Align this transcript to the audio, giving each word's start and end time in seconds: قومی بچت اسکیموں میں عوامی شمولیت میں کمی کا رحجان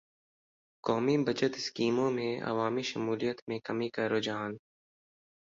قومی 0.83 1.17
بچت 1.17 1.53
اسکیموں 1.55 2.09
میں 2.11 2.31
عوامی 2.41 2.83
شمولیت 2.83 3.41
میں 3.47 3.59
کمی 3.59 3.89
کا 3.89 4.09
رحجان 4.09 4.51